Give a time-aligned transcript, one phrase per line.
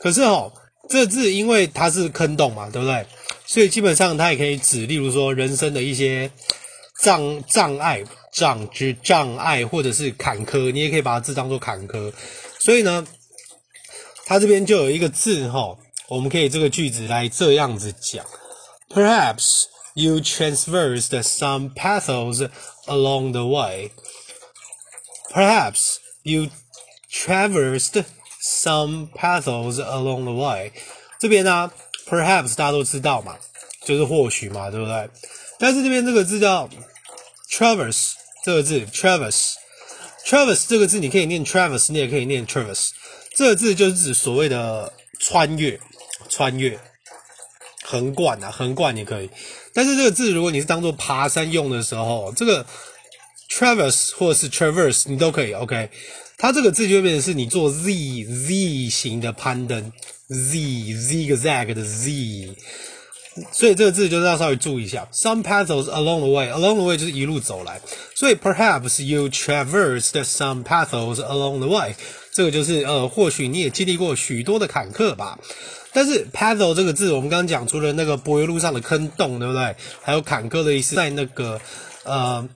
[0.00, 0.52] 可是哦，
[0.88, 3.06] 这字因为它是坑洞嘛，对不对？
[3.46, 6.30] 所以基本上它也可以指，例如说人生的一些
[7.02, 8.04] 障障碍。
[8.34, 12.12] 障之障碍，或者是坎坷，你也可以把它字当做坎坷。
[12.58, 13.06] 所以呢，
[14.26, 18.26] 它这边就有一个字哈，我们可以这个句子来这样子讲
[18.88, 22.50] ：Perhaps you traversed some pathos
[22.86, 23.92] along the way.
[25.32, 26.48] Perhaps you
[27.08, 28.02] traversed
[28.42, 30.72] some pathos along the way.
[31.20, 31.70] 这边呢
[32.08, 33.36] ，perhaps 大家都知道嘛，
[33.84, 35.08] 就是或许嘛，对不对？
[35.64, 36.68] 但是这边这个字叫
[37.50, 38.10] traverse。
[38.44, 42.90] 这个字 traverse，traverse 这个字你可以念 traverse，你也可以念 traverse。
[43.34, 45.80] 这个字就是指所谓的穿越、
[46.28, 46.78] 穿越、
[47.82, 49.30] 横贯啊，横贯也可以。
[49.72, 52.66] 但是这个字如果你是当做爬山用的时候，这个
[53.48, 55.54] traverse 或者是 traverse 你都可以。
[55.54, 55.88] OK，
[56.36, 59.90] 它这个字就会变成是你做 z z 型的攀登
[60.28, 60.58] ，z
[60.92, 62.54] zigzag 的 z。
[63.52, 67.80] 所以这个字就是要稍微注意一下，some pathos along the way，along the way 就是一路走来，
[68.14, 71.94] 所以 perhaps you traversed some pathos along the way，
[72.32, 75.38] 这个就是呃，或许你也经历过许多的坎坷吧。
[75.92, 79.74] 但是 pathos 这个字，我们刚刚讲出了那个柏油路上的坑洞，对不对？
[80.02, 81.60] 还有坎坷的意思，在那个
[82.04, 82.48] 呃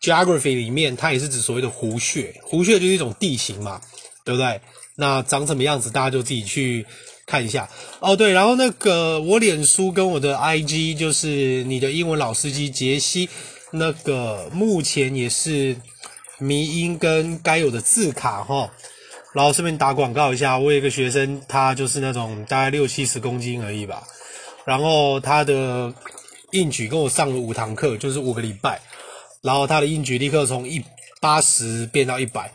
[0.00, 3.80] geography 里面，它也是指所谓的湖穴，湖穴就是一种地形嘛，
[4.28, 4.60] 对不对？
[4.96, 6.84] 那长什么样子，大家就自己去。
[7.30, 7.68] 看一下
[8.00, 13.28] 哦，对，然后那个我脸书跟我的 IG 就是你的英文老司机杰西，
[13.70, 15.76] 那个目前也是
[16.38, 18.70] 迷音跟该有的字卡哈，
[19.34, 24.02] 然后顺便打广告一下，我有一个学生，他就是那种大概六七十公斤而已吧，
[24.64, 25.92] 然后他的
[26.52, 28.80] 硬举跟我上了五堂课，就是五个礼拜，
[29.42, 30.82] 然后他的硬举立刻从一
[31.20, 32.50] 八十变到一百，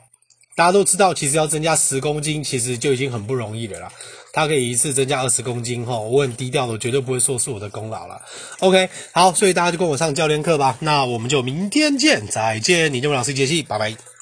[0.56, 3.92] 大家都知道，其实要增加十公斤，其实就已经很不容易的了啦。
[4.32, 8.22] 他可以一次增加二十公斤吼，我很低调的，绝对不会说是我的功劳了。
[8.60, 10.78] OK，好，所以大家就跟我上教练课吧。
[10.80, 14.13] 那我们就明天见，再见，你的老师杰西，拜拜。